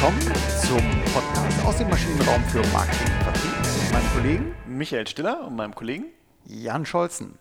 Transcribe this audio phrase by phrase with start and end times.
[0.00, 0.20] willkommen
[0.66, 3.52] zum Podcast aus dem Maschinenraum für Marketing und Vertrieb
[3.82, 6.06] mit meinem Kollegen Michael Stiller und meinem Kollegen
[6.46, 7.38] Jan Scholzen.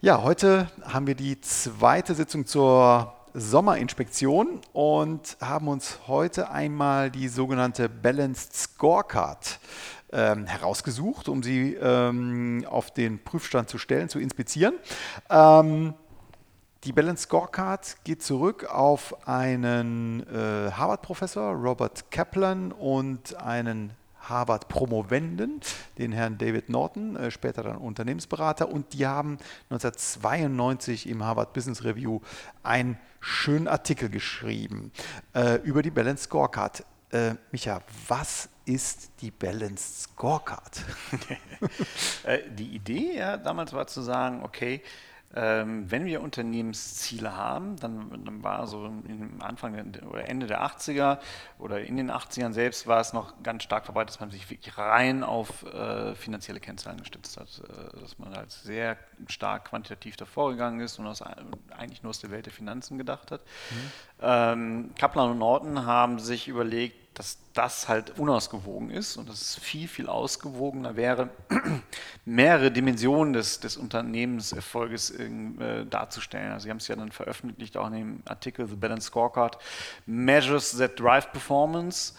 [0.00, 7.28] Ja, heute haben wir die zweite Sitzung zur Sommerinspektion und haben uns heute einmal die
[7.28, 9.60] sogenannte Balanced Scorecard
[10.12, 14.76] ähm, herausgesucht, um sie ähm, auf den Prüfstand zu stellen, zu inspizieren.
[15.28, 15.92] Ähm,
[16.86, 25.60] die Balance Scorecard geht zurück auf einen äh, Harvard-Professor, Robert Kaplan, und einen Harvard-Promovenden,
[25.98, 28.68] den Herrn David Norton, äh, später dann Unternehmensberater.
[28.68, 29.38] Und die haben
[29.68, 32.20] 1992 im Harvard Business Review
[32.62, 34.92] einen schönen Artikel geschrieben
[35.34, 36.84] äh, über die Balance Scorecard.
[37.10, 40.84] Äh, Micha, was ist die Balanced Scorecard?
[42.24, 44.82] Äh, die Idee ja, damals war zu sagen, okay,
[45.34, 49.74] ähm, wenn wir Unternehmensziele haben, dann, dann war so im Anfang
[50.08, 51.18] oder Ende der 80er
[51.58, 54.78] oder in den 80ern selbst war es noch ganz stark verbreitet, dass man sich wirklich
[54.78, 58.96] rein auf äh, finanzielle Kennzahlen gestützt hat, äh, dass man halt sehr
[59.28, 63.30] stark quantitativ davor gegangen ist und aus, eigentlich nur aus der Welt der Finanzen gedacht
[63.30, 63.42] hat.
[63.42, 63.90] Mhm.
[64.20, 69.56] Ähm, Kaplan und Norton haben sich überlegt, dass das halt unausgewogen ist und dass es
[69.56, 71.30] viel, viel ausgewogener wäre,
[72.26, 76.52] mehrere Dimensionen des, des Unternehmenserfolges äh, darzustellen.
[76.52, 79.56] Also Sie haben es ja dann veröffentlicht, auch in dem Artikel The Balance Scorecard,
[80.04, 82.12] Measures that Drive Performance.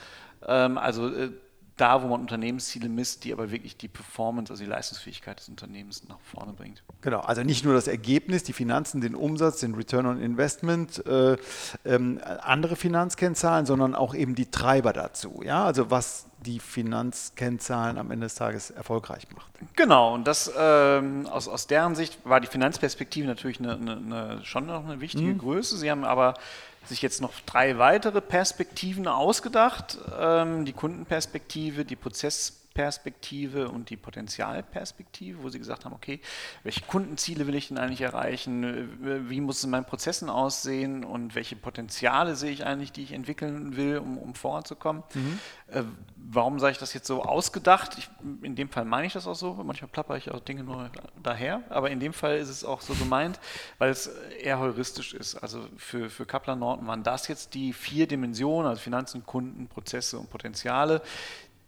[0.48, 1.30] Ähm, also äh,
[1.78, 6.08] da, wo man Unternehmensziele misst, die aber wirklich die Performance, also die Leistungsfähigkeit des Unternehmens
[6.08, 6.84] nach vorne bringt.
[7.02, 11.38] Genau, also nicht nur das Ergebnis, die Finanzen, den Umsatz, den Return on Investment, äh,
[11.86, 15.42] ähm, andere Finanzkennzahlen, sondern auch eben die Treiber dazu.
[15.44, 19.52] Ja, also was die Finanzkennzahlen am Ende des Tages erfolgreich macht.
[19.76, 24.46] Genau, und das ähm, aus, aus deren Sicht war die Finanzperspektive natürlich eine, eine, eine,
[24.46, 25.40] schon noch eine wichtige mhm.
[25.40, 25.78] Größe.
[25.78, 26.36] Sie haben aber
[26.86, 29.98] sich jetzt noch drei weitere Perspektiven ausgedacht.
[30.18, 36.20] Ähm, die Kundenperspektive, die Prozessperspektive und die Potenzialperspektive, wo sie gesagt haben, okay,
[36.64, 39.30] welche Kundenziele will ich denn eigentlich erreichen?
[39.30, 43.14] Wie muss es in meinen Prozessen aussehen und welche Potenziale sehe ich eigentlich, die ich
[43.14, 45.04] entwickeln will, um, um voranzukommen?
[45.14, 45.40] Mhm.
[45.68, 45.84] Äh,
[46.16, 47.98] warum sage ich das jetzt so ausgedacht?
[47.98, 48.10] Ich,
[48.42, 49.54] in dem Fall meine ich das auch so.
[49.54, 50.90] Manchmal plapper ich auch Dinge nur
[51.22, 53.40] daher, aber in dem Fall ist es auch so gemeint,
[53.78, 54.08] weil es
[54.42, 55.36] eher heuristisch ist.
[55.36, 60.20] Also für, für Kaplan Norton waren das jetzt die vier Dimensionen, also Finanzen, Kunden, Prozesse
[60.20, 61.02] und Potenziale,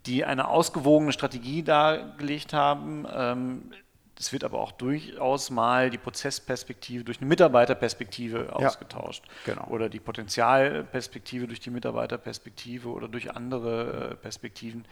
[0.05, 3.05] die eine ausgewogene Strategie dargelegt haben.
[3.11, 3.71] Ähm,
[4.19, 9.23] es wird aber auch durchaus mal die Prozessperspektive durch eine Mitarbeiterperspektive ja, ausgetauscht.
[9.45, 9.65] Genau.
[9.67, 14.83] Oder die Potenzialperspektive durch die Mitarbeiterperspektive oder durch andere äh, Perspektiven,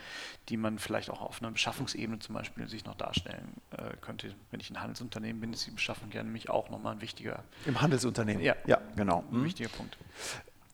[0.47, 4.33] die man vielleicht auch auf einer Beschaffungsebene zum Beispiel sich noch darstellen äh, könnte.
[4.51, 7.43] Wenn ich ein Handelsunternehmen bin, ist die Beschaffung ja nämlich auch nochmal ein wichtiger.
[7.65, 8.41] Im Handelsunternehmen?
[8.41, 9.25] Ja, ja genau.
[9.29, 9.43] Ein mhm.
[9.43, 9.97] wichtiger Punkt.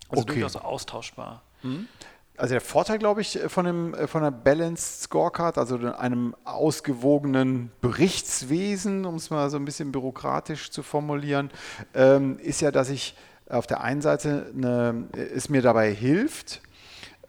[0.09, 0.33] Also okay.
[0.33, 1.41] durchaus austauschbar.
[1.63, 1.87] Mhm.
[2.35, 7.71] Also der Vorteil, glaube ich, von, dem, äh, von einer Balanced Scorecard, also einem ausgewogenen
[7.81, 11.51] Berichtswesen, um es mal so ein bisschen bürokratisch zu formulieren,
[11.93, 13.15] ähm, ist ja, dass ich
[13.49, 16.61] auf der einen Seite eine, es mir dabei hilft,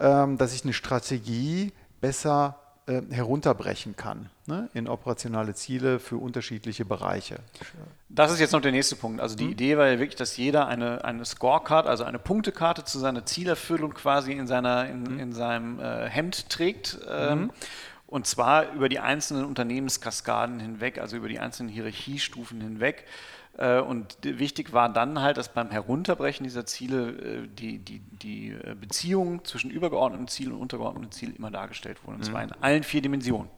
[0.00, 6.84] ähm, dass ich eine Strategie besser äh, herunterbrechen kann ne, in operationale Ziele für unterschiedliche
[6.84, 7.36] Bereiche.
[8.10, 9.22] Das ist jetzt noch der nächste Punkt.
[9.22, 9.52] Also die mhm.
[9.52, 13.94] Idee war ja wirklich, dass jeder eine, eine Scorecard, also eine Punktekarte zu seiner Zielerfüllung
[13.94, 15.18] quasi in, seiner, in, mhm.
[15.18, 16.98] in seinem äh, Hemd trägt.
[17.08, 17.50] Ähm, mhm.
[18.06, 23.06] Und zwar über die einzelnen Unternehmenskaskaden hinweg, also über die einzelnen Hierarchiestufen hinweg.
[23.56, 28.50] Äh, und wichtig war dann halt, dass beim Herunterbrechen dieser Ziele äh, die, die, die
[28.50, 32.16] äh, Beziehung zwischen übergeordneten Zielen und untergeordneten Zielen immer dargestellt wurde.
[32.16, 32.52] Und zwar mhm.
[32.52, 33.48] in allen vier Dimensionen.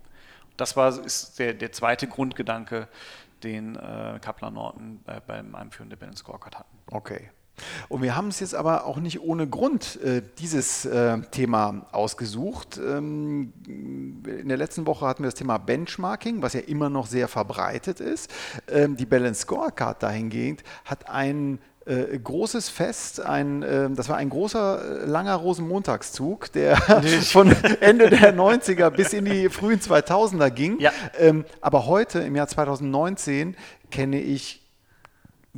[0.56, 2.88] Das war ist der, der zweite Grundgedanke,
[3.42, 6.78] den äh, Kaplan Norton äh, beim Einführen der Balance Scorecard hatten.
[6.90, 7.30] Okay.
[7.88, 12.78] Und wir haben es jetzt aber auch nicht ohne Grund äh, dieses äh, Thema ausgesucht.
[12.78, 17.28] Ähm, in der letzten Woche hatten wir das Thema Benchmarking, was ja immer noch sehr
[17.28, 18.30] verbreitet ist.
[18.68, 24.28] Ähm, die Balance Scorecard dahingehend hat einen äh, großes Fest, ein, äh, das war ein
[24.28, 26.76] großer, äh, langer Rosenmontagszug, der
[27.22, 30.80] von Ende der 90er bis in die frühen 2000er ging.
[30.80, 30.90] Ja.
[31.16, 33.56] Ähm, aber heute, im Jahr 2019,
[33.92, 34.65] kenne ich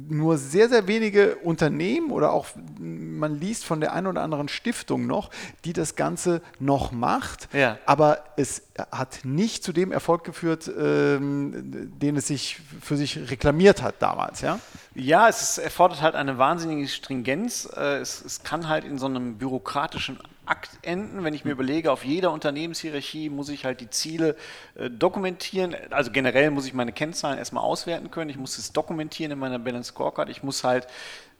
[0.09, 2.47] nur sehr, sehr wenige Unternehmen oder auch
[2.79, 5.31] man liest von der einen oder anderen Stiftung noch,
[5.65, 7.49] die das Ganze noch macht.
[7.53, 7.79] Ja.
[7.87, 8.62] Aber es
[8.93, 14.41] hat nicht zu dem Erfolg geführt, ähm, den es sich für sich reklamiert hat damals.
[14.41, 14.61] Ja,
[14.99, 17.69] ja es erfordert halt eine wahnsinnige Stringenz.
[17.77, 21.25] Äh, es, es kann halt in so einem bürokratischen Akt enden.
[21.25, 24.37] Wenn ich mir überlege, auf jeder Unternehmenshierarchie muss ich halt die Ziele
[24.75, 25.77] äh, dokumentieren.
[25.91, 28.31] Also generell muss ich meine Kennzahlen erstmal auswerten können.
[28.31, 30.29] Ich muss es dokumentieren in meiner Balance Scorecard.
[30.29, 30.87] Ich muss halt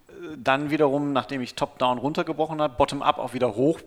[0.09, 3.81] äh, dann wiederum, nachdem ich Top-Down runtergebrochen habe, Bottom-Up auch wieder hoch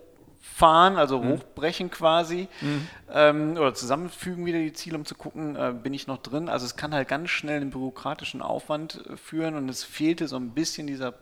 [0.62, 1.30] hochfahren, also mhm.
[1.30, 2.88] hochbrechen quasi, mhm.
[3.12, 6.50] ähm, oder zusammenfügen wieder die Ziele, um zu gucken, äh, bin ich noch drin.
[6.50, 10.38] Also es kann halt ganz schnell einen bürokratischen Aufwand äh, führen und es fehlte so
[10.38, 11.14] ein bisschen dieser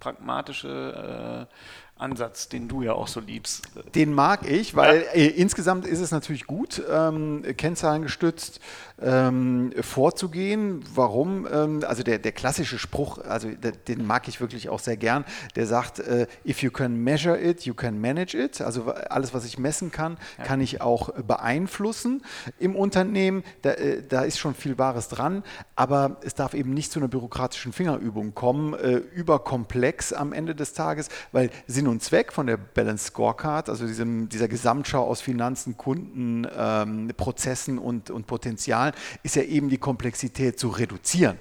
[0.00, 1.54] pragmatische äh,
[1.98, 3.68] Ansatz, den du ja auch so liebst.
[3.94, 5.26] Den mag ich, weil ja.
[5.30, 8.60] insgesamt ist es natürlich gut, ähm, kennzahlengestützt
[9.00, 10.84] ähm, vorzugehen.
[10.94, 11.46] Warum?
[11.50, 15.24] Ähm, also der, der klassische Spruch, also der, den mag ich wirklich auch sehr gern,
[15.56, 18.60] der sagt, äh, if you can measure it, you can manage it.
[18.60, 20.44] Also alles, was ich messen kann, ja.
[20.44, 22.22] kann ich auch beeinflussen
[22.58, 23.42] im Unternehmen.
[23.62, 25.42] Da, äh, da, ist schon viel Wahres dran,
[25.74, 30.74] aber es darf eben nicht zu einer bürokratischen Fingerübung kommen, äh, überkomplex am Ende des
[30.74, 35.76] Tages, weil Sinn und Zweck von der Balance Scorecard, also diesem, dieser Gesamtschau aus Finanzen,
[35.76, 38.92] Kunden, ähm, Prozessen und, und Potenzial,
[39.22, 41.38] ist ja eben die Komplexität zu reduzieren.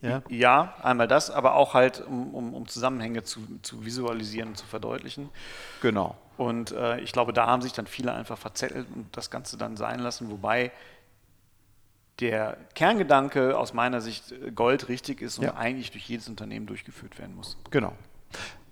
[0.00, 4.56] Ja, ja einmal das, aber auch halt, um, um, um Zusammenhänge zu, zu, visualisieren und
[4.56, 5.28] zu verdeutlichen.
[5.80, 6.16] Genau.
[6.36, 9.76] Und äh, ich glaube, da haben sich dann viele einfach verzettelt und das Ganze dann
[9.76, 10.72] sein lassen, wobei
[12.20, 15.54] der Kerngedanke aus meiner Sicht äh, goldrichtig ist und ja.
[15.54, 17.56] eigentlich durch jedes Unternehmen durchgeführt werden muss.
[17.70, 17.92] Genau.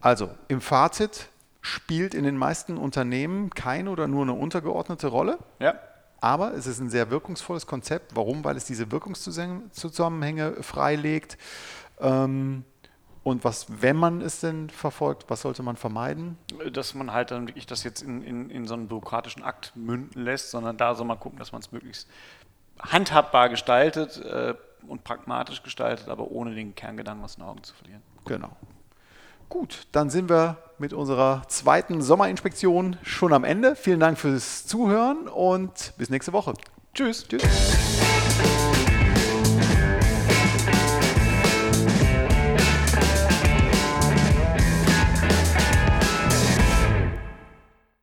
[0.00, 1.28] Also im Fazit
[1.60, 5.38] spielt in den meisten Unternehmen keine oder nur eine untergeordnete Rolle.
[5.58, 5.74] Ja.
[6.20, 8.14] Aber es ist ein sehr wirkungsvolles Konzept.
[8.14, 8.44] Warum?
[8.44, 11.38] Weil es diese Wirkungszusammenhänge freilegt.
[11.98, 12.64] Ähm,
[13.22, 16.38] und was, wenn man es denn verfolgt, was sollte man vermeiden?
[16.72, 20.24] Dass man halt dann wirklich das jetzt in, in, in so einen bürokratischen Akt münden
[20.24, 22.08] lässt, sondern da soll man gucken, dass man es möglichst
[22.80, 24.54] handhabbar gestaltet äh,
[24.88, 28.02] und pragmatisch gestaltet, aber ohne den Kerngedanken aus den Augen zu verlieren.
[28.24, 28.56] Genau.
[29.50, 33.74] Gut, dann sind wir mit unserer zweiten Sommerinspektion schon am Ende.
[33.74, 36.54] Vielen Dank fürs Zuhören und bis nächste Woche.
[36.94, 37.26] Tschüss.
[37.28, 37.42] Tschüss.